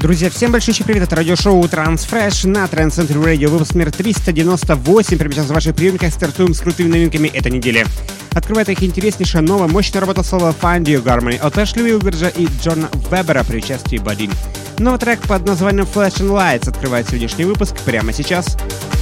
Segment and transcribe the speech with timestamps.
[0.00, 5.18] Друзья, всем большой привет, это радиошоу Transfresh на Center Radio, выпуск номер 398.
[5.18, 7.84] Прямо сейчас в ваших приемниках стартуем с крутыми новинками этой недели.
[8.32, 12.88] Открывает их интереснейшая новая мощная работа слова Find You Garmony от Эшли Уилберджа и Джона
[13.10, 14.32] Вебера при участии Бадин.
[14.78, 18.56] Новый трек под названием Flash and Lights открывает сегодняшний выпуск прямо сейчас.
[18.56, 18.99] Напомню,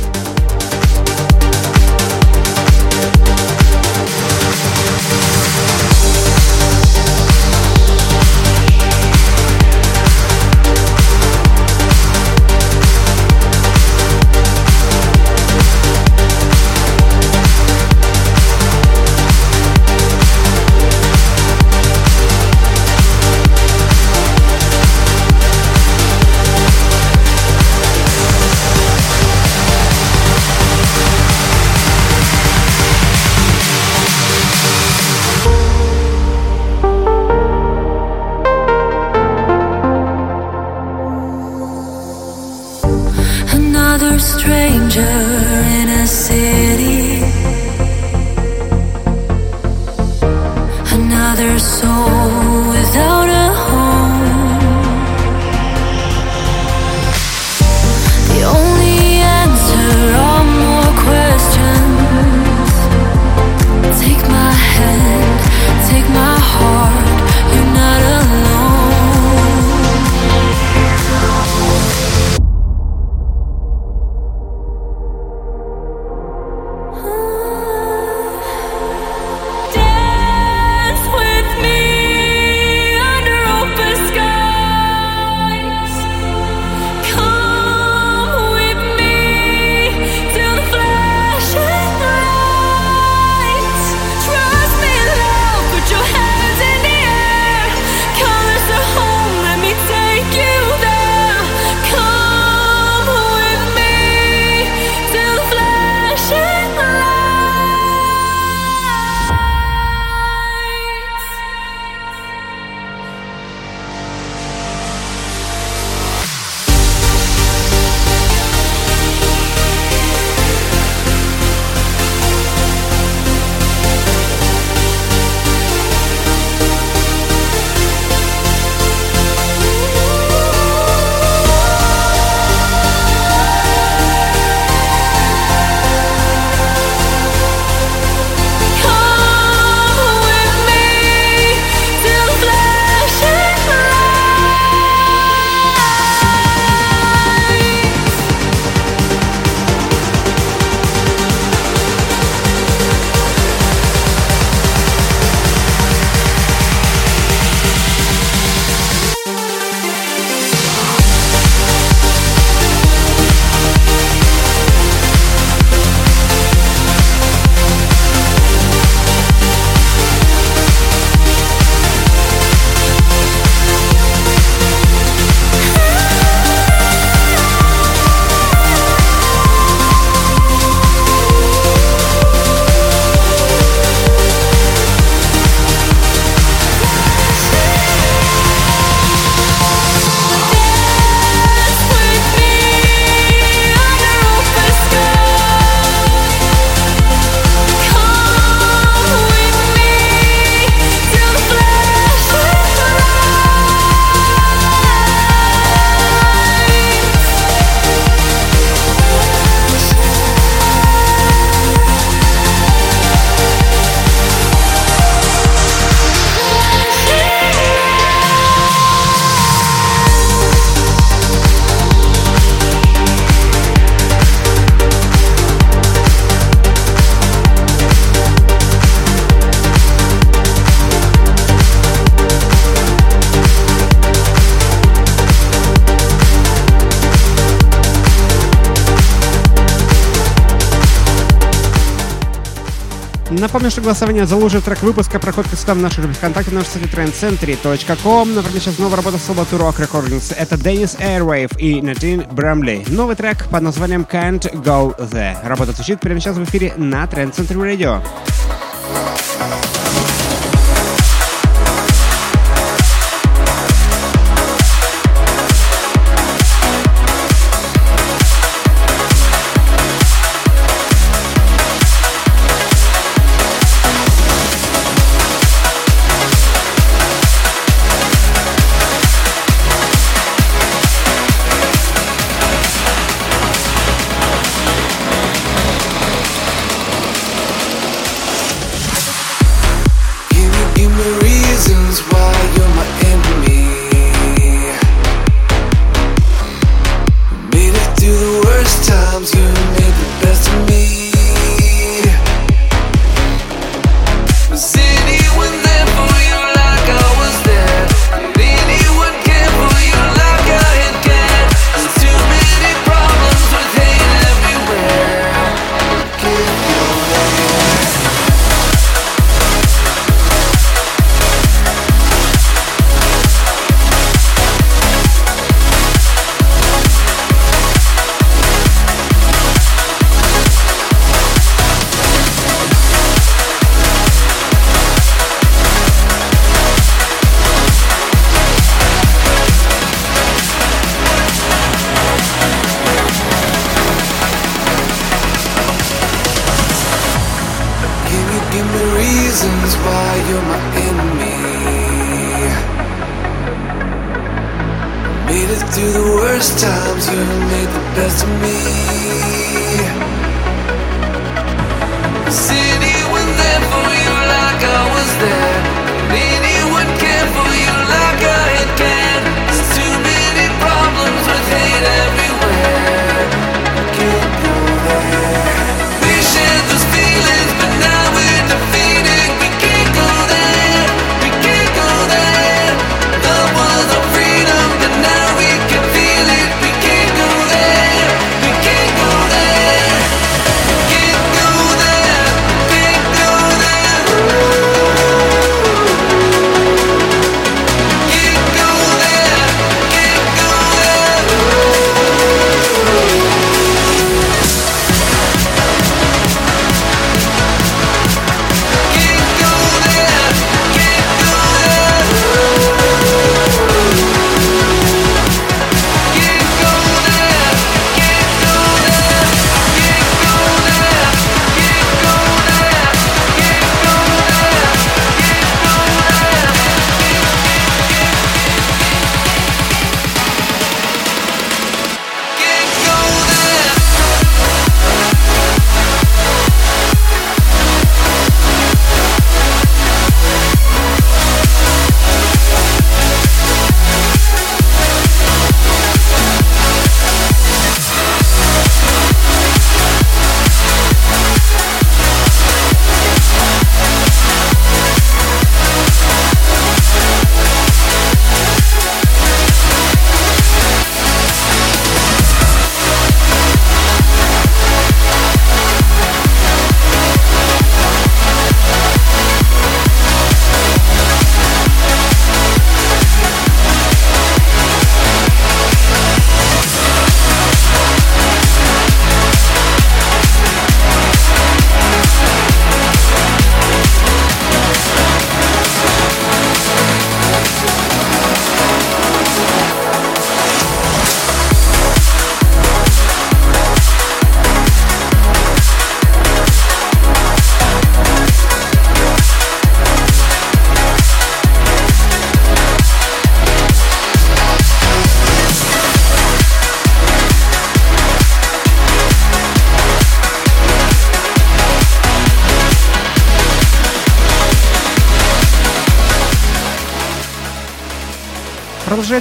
[243.78, 248.34] что голосование за лучший трек выпуска проходит сюда в наших ВКонтакте на сайте trendcentry.com.
[248.34, 250.34] Например, сейчас новая работа с Salvatore Rock Recordings.
[250.36, 252.84] Это Деннис Airwave и Надин Брамли.
[252.88, 255.36] Новый трек под названием Can't Go There.
[255.46, 258.02] Работа звучит прямо сейчас в эфире на Trend Center Radio.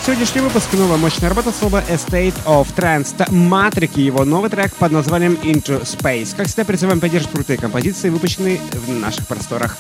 [0.08, 4.74] Сегодняшний выпуск ну, новая мощная работа слова Estate of Trans Matrix и его новый трек
[4.76, 6.34] под названием Into Space.
[6.34, 9.76] Как всегда, призываем поддержку крутые композиции, выпущенные в наших просторах.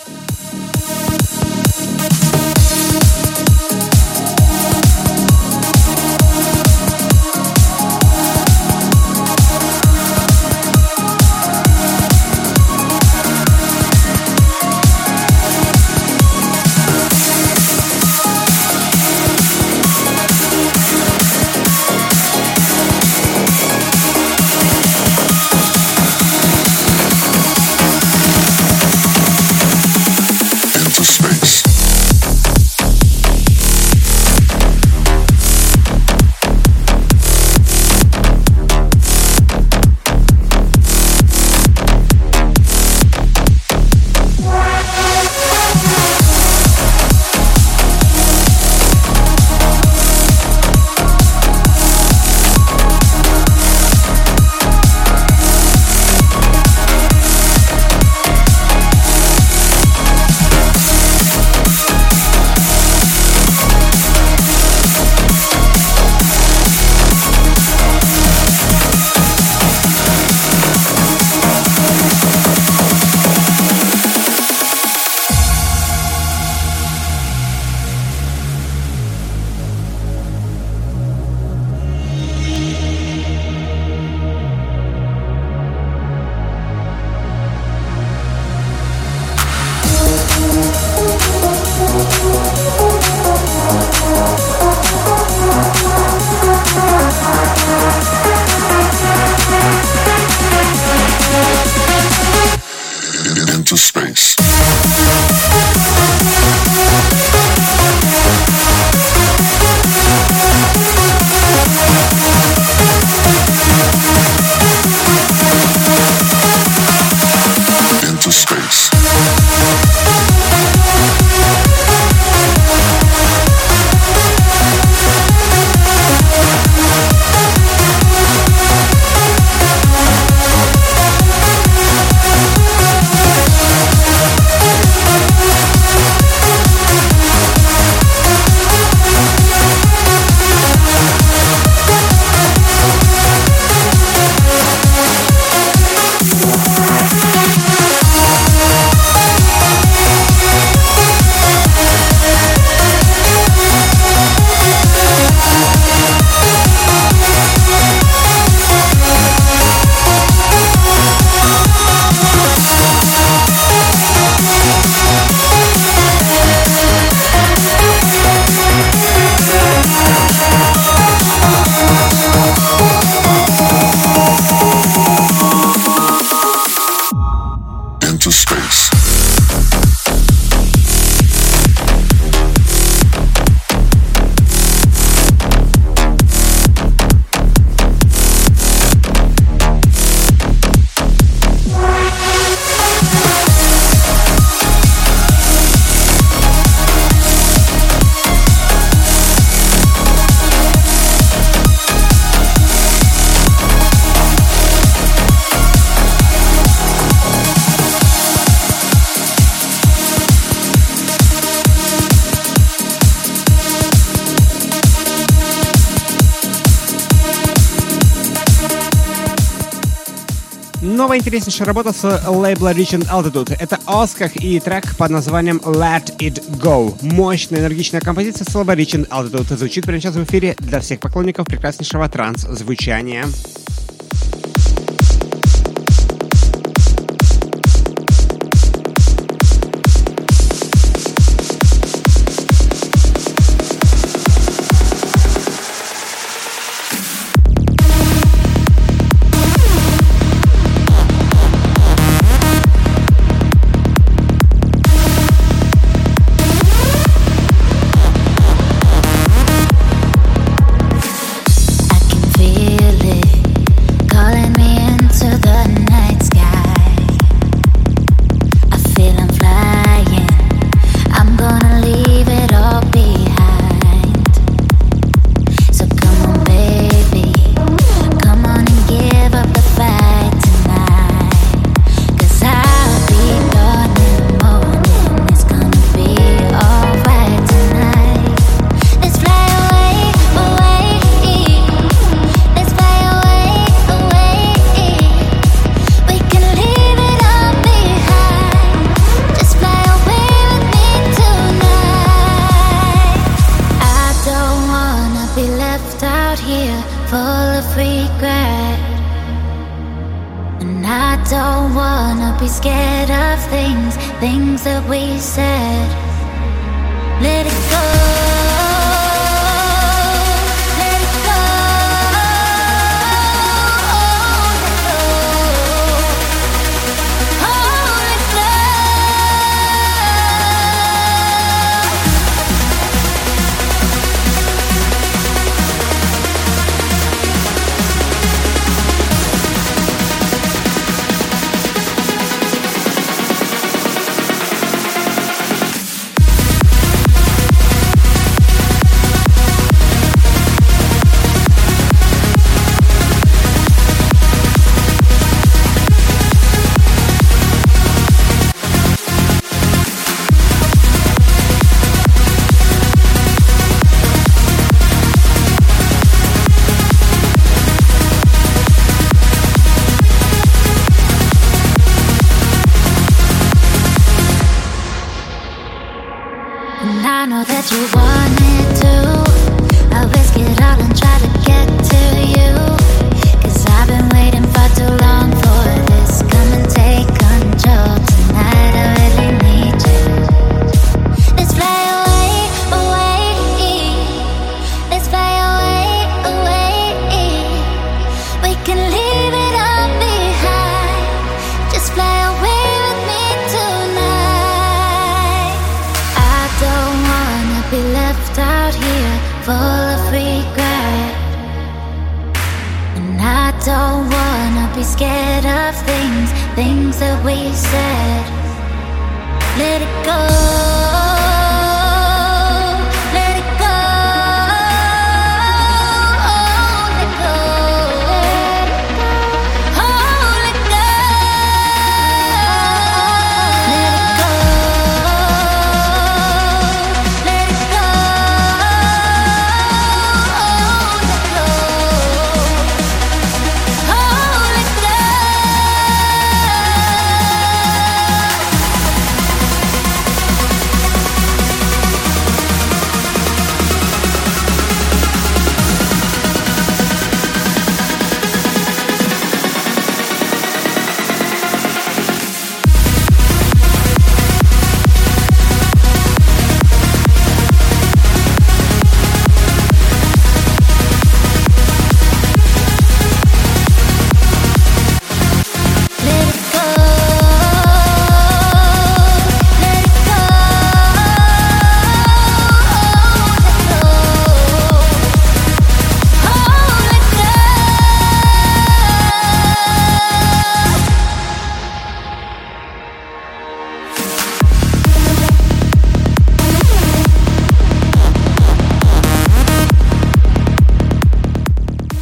[221.27, 223.53] Интереснейшая работа с лейбла Rich and Altitude.
[223.59, 226.97] Это Осках и трек под названием Let It Go.
[227.01, 231.01] Мощная, энергичная композиция с лейбла Rich and Altitude звучит прямо сейчас в эфире для всех
[231.01, 233.25] поклонников прекраснейшего транс-звучания.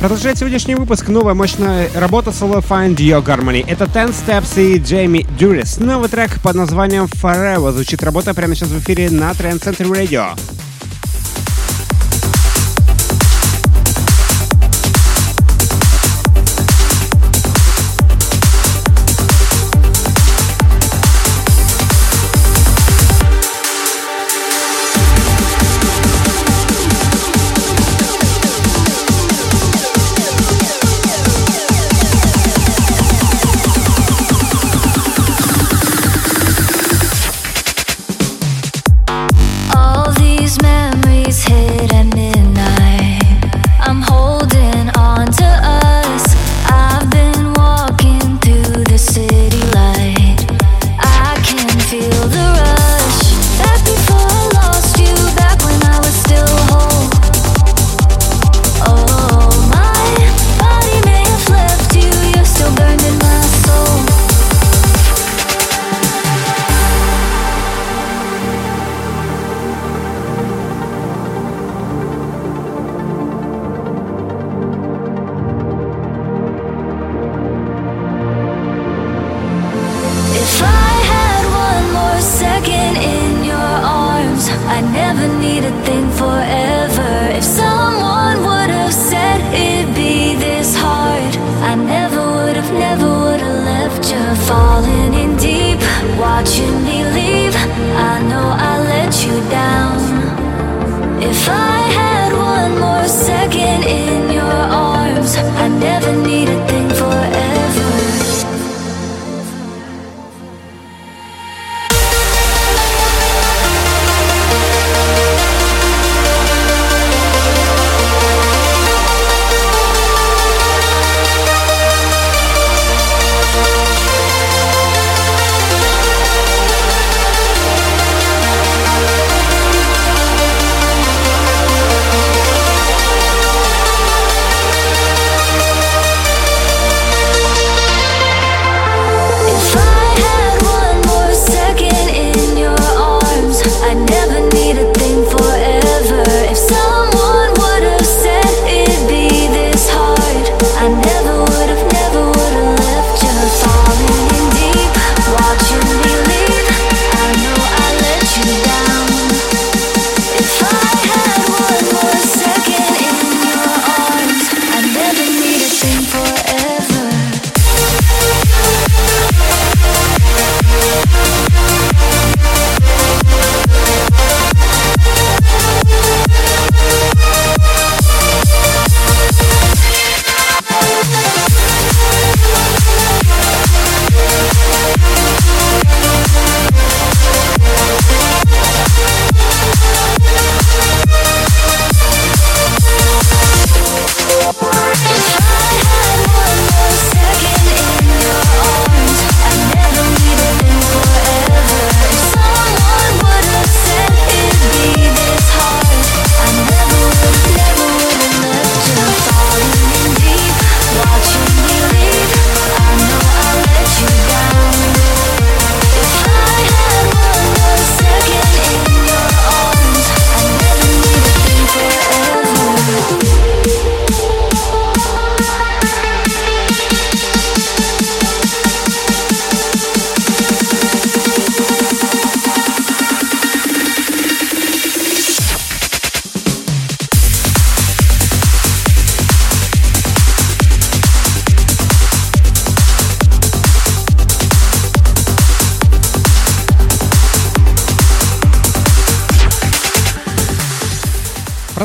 [0.06, 3.66] Продолжает сегодняшний выпуск новая мощная работа соло Find Your Harmony.
[3.68, 5.80] Это Ten Steps и Джейми Дюрис.
[5.80, 7.72] Новый трек под названием Forever.
[7.72, 10.38] Звучит работа прямо сейчас в эфире на Trend Center Radio.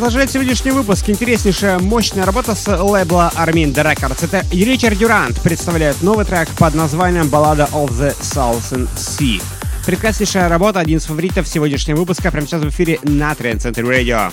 [0.00, 4.24] Продолжает сегодняшний выпуск интереснейшая мощная работа с лейбла Armin The Records.
[4.24, 9.42] Это Ричард Дюрант представляет новый трек под названием «Баллада of the Southern Sea».
[9.84, 14.32] Прекраснейшая работа, один из фаворитов сегодняшнего выпуска, прямо сейчас в эфире на Trend Center Radio.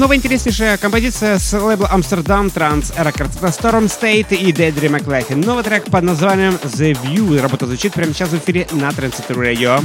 [0.00, 3.36] Новая интереснейшая композиция с лейбла Amsterdam Trans Records.
[3.36, 5.44] Это Storm State и Deidre McLaughlin.
[5.44, 7.38] Новый трек под названием The View.
[7.38, 9.84] Работа звучит прямо сейчас в эфире на Trans Radio.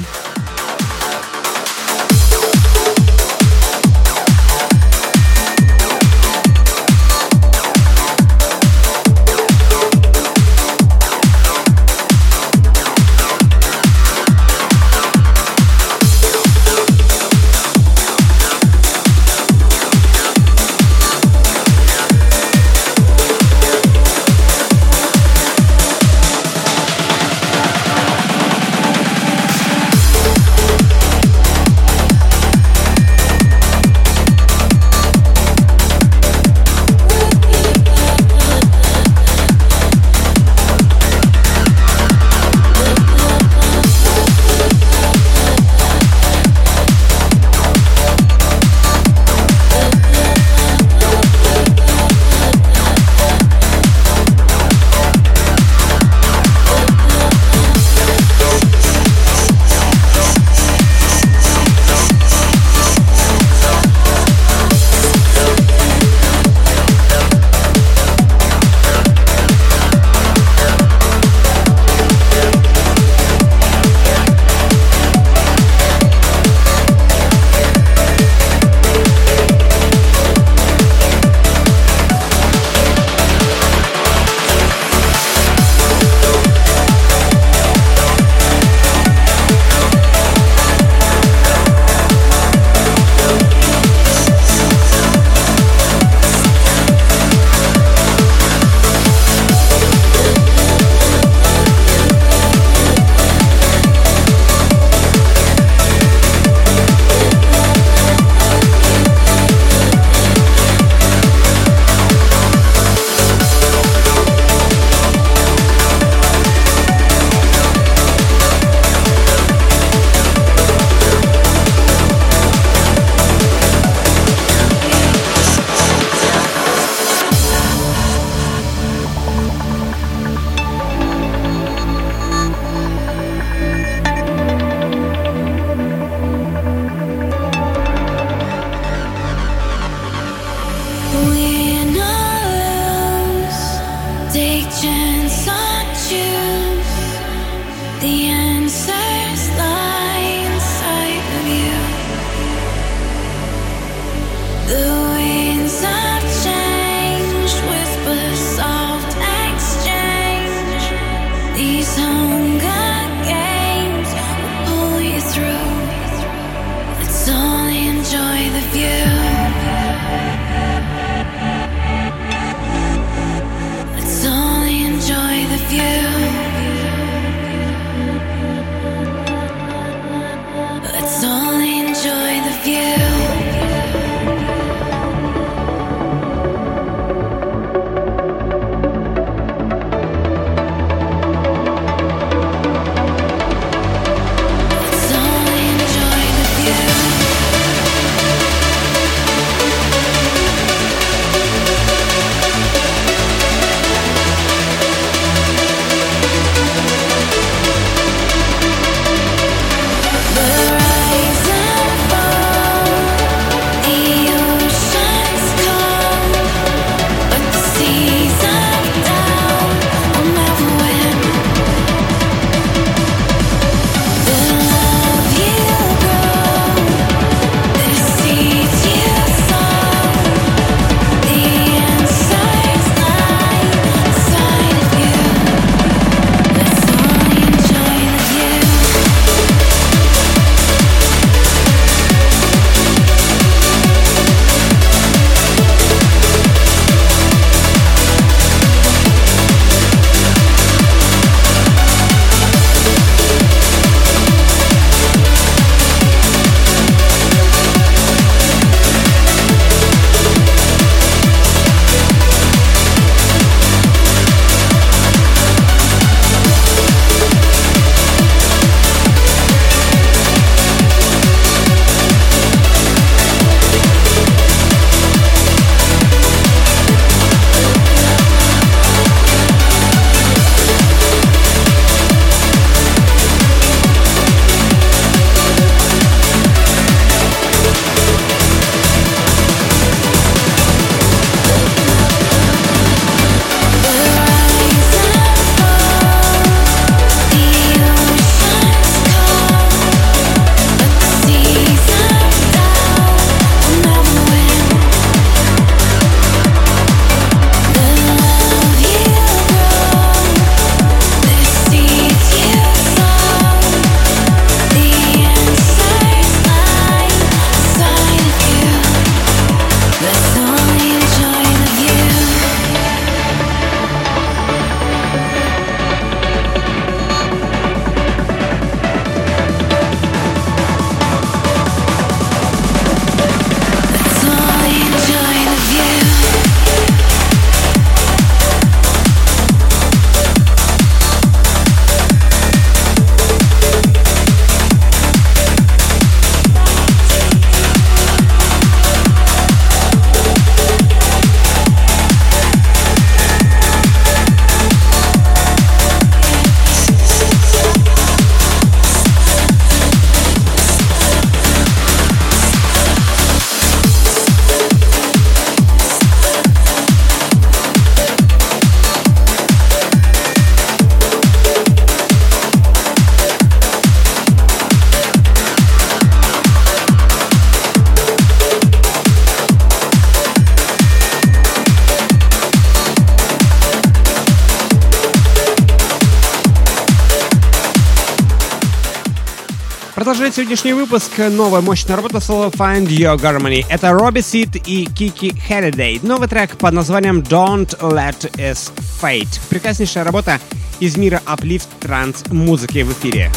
[390.06, 393.65] Продолжает сегодняшний выпуск новая мощная работа соло Find Your Harmony.
[393.69, 395.99] Это Робби Сид и Кики Halliday.
[396.06, 399.39] Новый трек под названием Don't Let Us Fate.
[399.49, 400.39] Прекраснейшая работа
[400.79, 403.31] из мира аплифт транс музыки в эфире.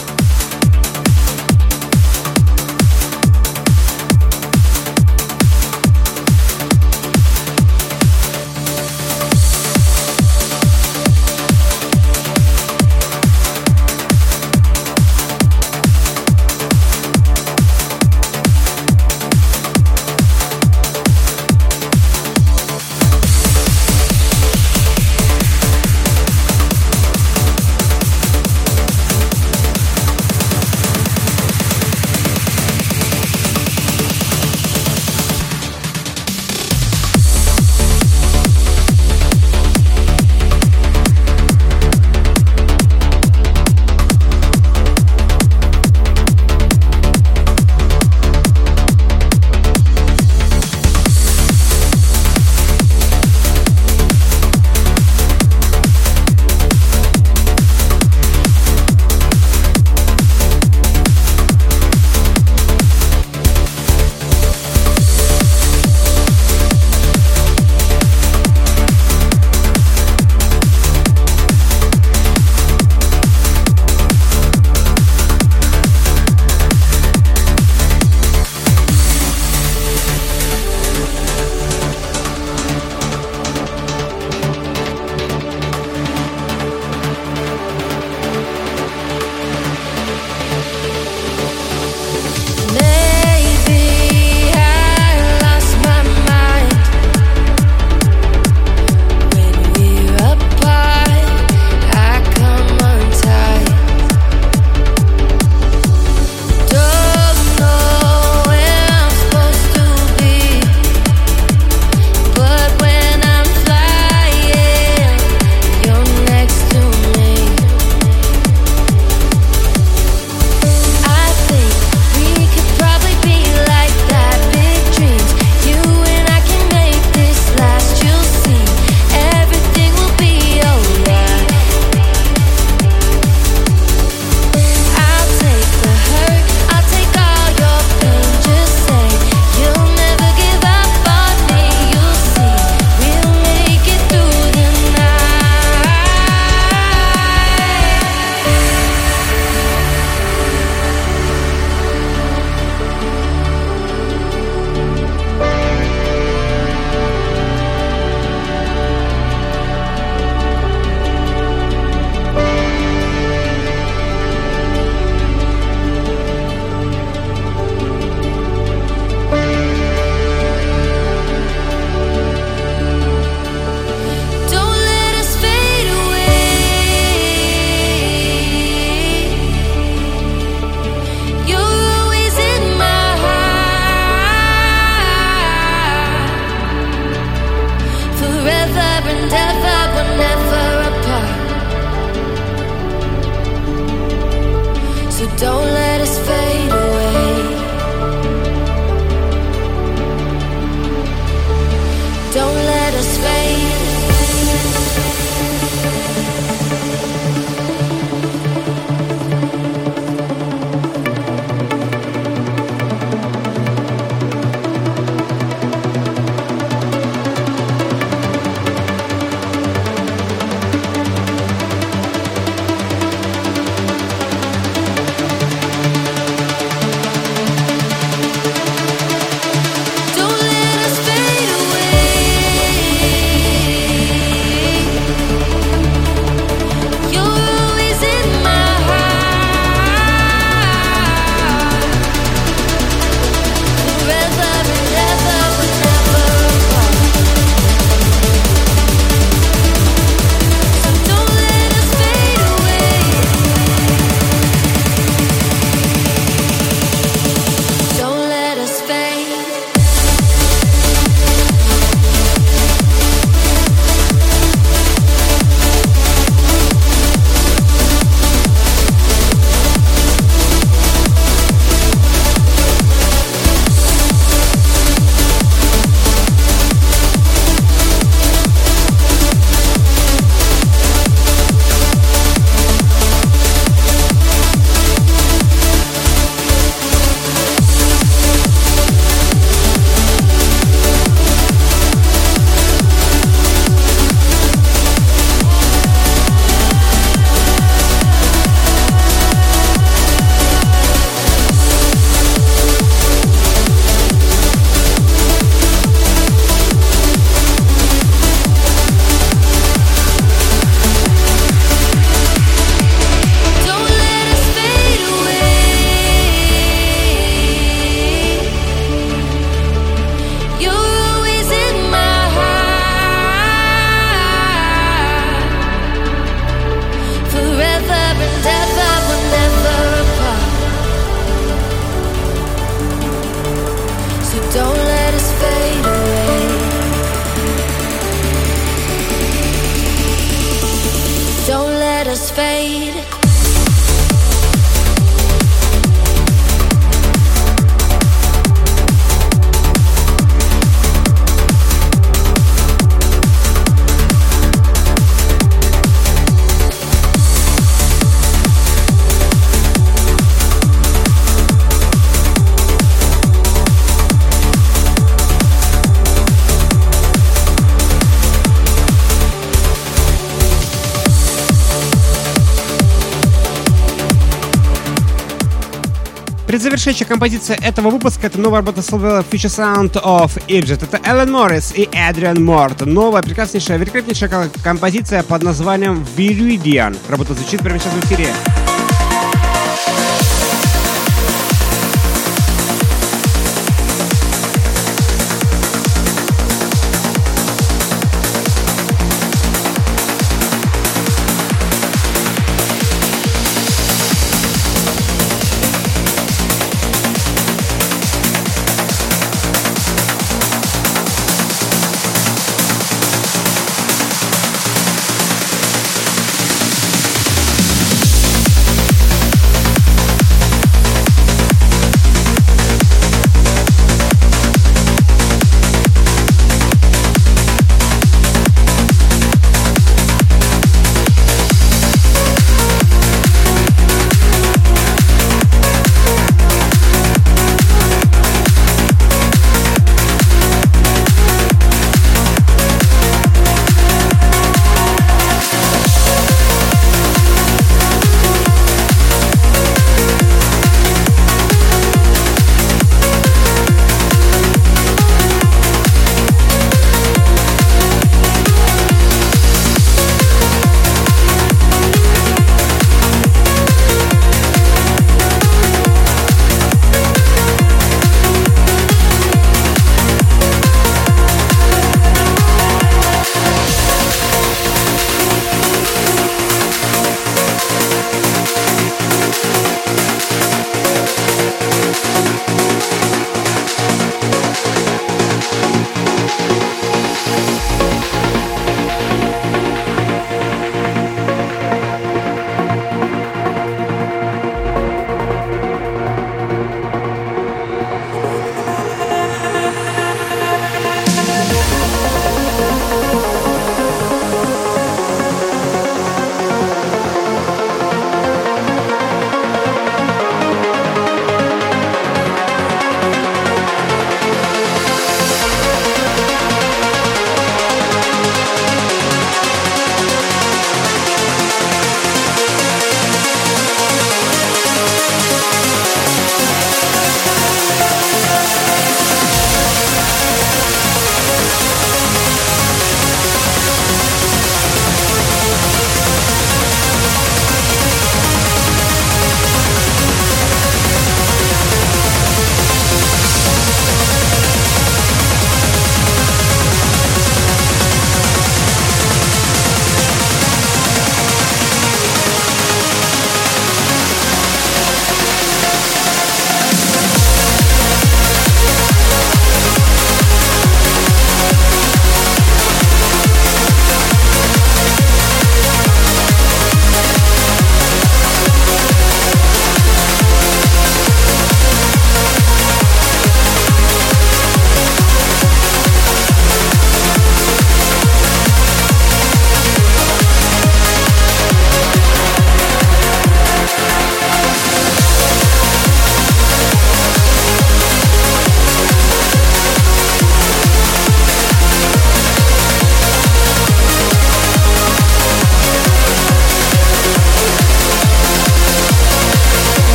[376.79, 380.85] Предзавершающая композиция этого выпуска— это новая работа слова Future Sound of Egypt.
[380.85, 382.87] Это Эллен Моррис и Эдриан Морт.
[382.87, 386.97] Новая, прекраснейшая, великолепнейшая композиция под названием Viridian.
[387.09, 388.29] Работа звучит прямо сейчас в эфире.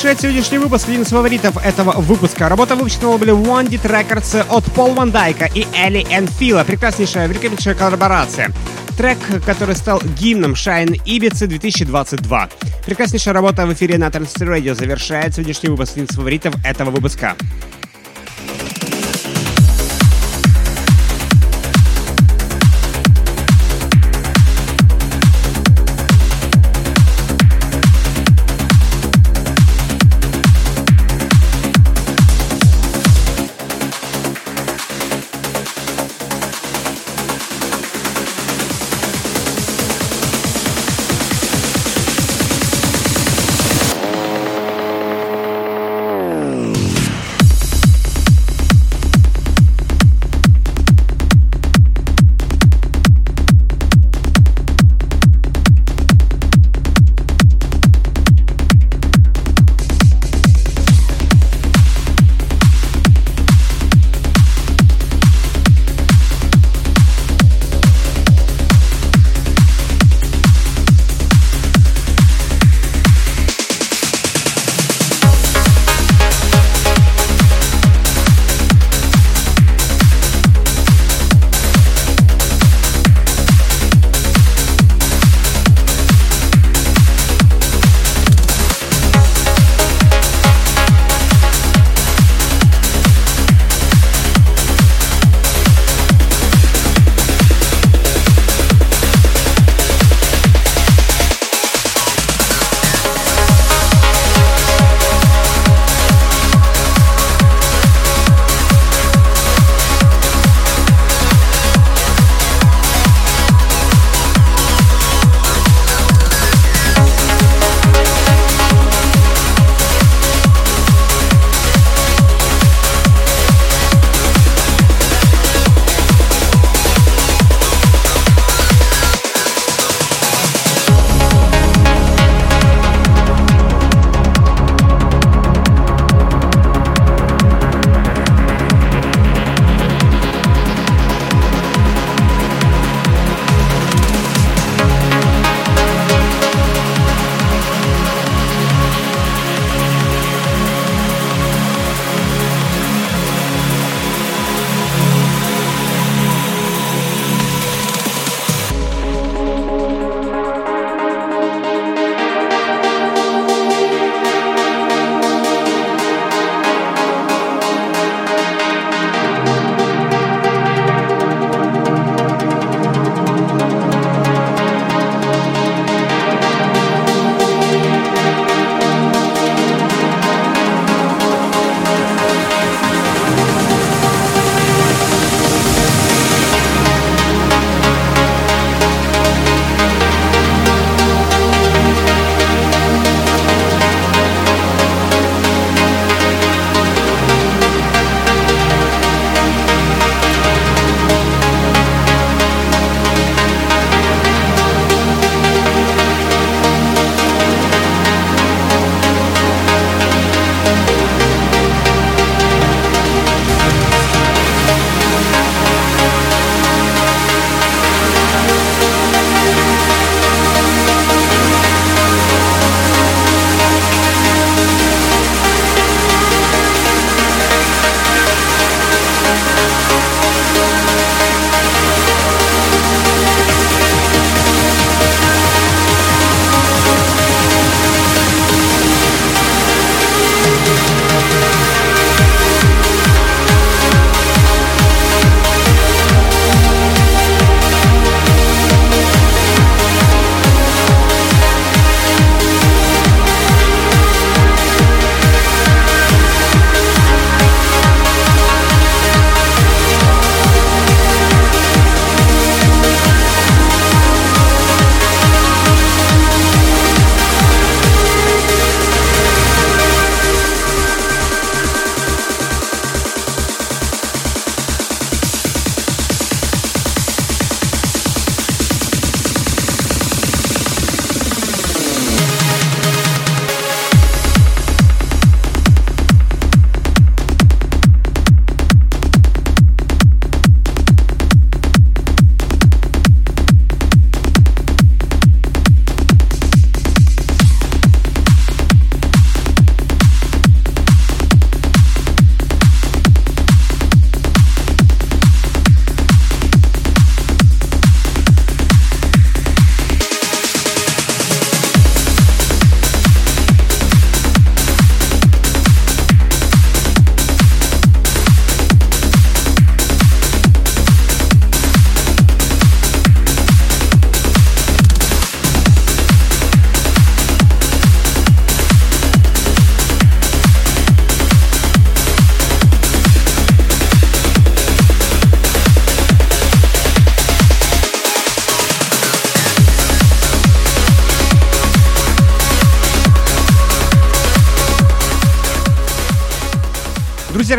[0.00, 2.48] Завершает сегодняшний выпуск один из фаворитов этого выпуска.
[2.48, 6.64] Работа выпущена на лейбле Dit Records от Пол Ван Дайка и Элли Энн Фила.
[6.64, 8.50] Прекраснейшая, великолепнейшая коллаборация.
[8.96, 12.48] Трек, который стал гимном Shine Ibiza 2022.
[12.86, 17.36] Прекраснейшая работа в эфире на Transistor Radio завершает сегодняшний выпуск один из фаворитов этого выпуска.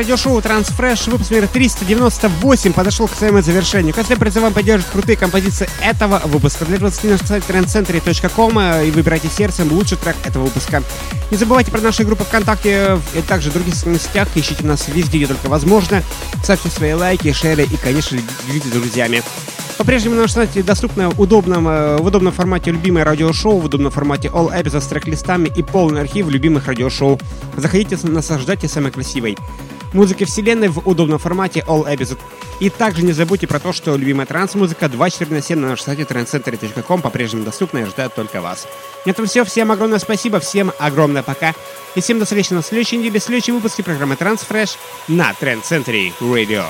[0.01, 3.93] Радиошоу Transfresh, выпуск номер 398 подошел к своему завершению.
[3.93, 6.65] Как призываем вам поддерживать крутые композиции этого выпуска.
[6.65, 10.81] Для этого на сайт trendcentry.com э, и выбирайте сердцем лучший трек этого выпуска.
[11.29, 14.27] Не забывайте про наши группы ВКонтакте и также в других социальных сетях.
[14.33, 16.01] Ищите нас везде, где только возможно.
[16.41, 19.21] Ставьте свои лайки, шеры и, конечно, делитесь с друзьями.
[19.77, 24.29] По-прежнему на сайте доступно в удобном, э, в удобном формате любимое радиошоу, в удобном формате
[24.29, 27.19] All Episodes с трек-листами и полный архив любимых радиошоу.
[27.57, 29.37] Заходите, наслаждайтесь самой красивой
[29.93, 32.19] музыки вселенной в удобном формате All Episode.
[32.59, 36.03] И также не забудьте про то, что любимая транс-музыка 24 на 7 на нашем сайте
[36.03, 38.67] trendcenter.com по-прежнему доступна и ждет только вас.
[39.05, 39.43] На этом все.
[39.43, 41.55] Всем огромное спасибо, всем огромное пока.
[41.95, 46.13] И всем до встречи на следующей неделе в следующем выпуске программы Transfresh на Trend Center
[46.19, 46.65] Radio.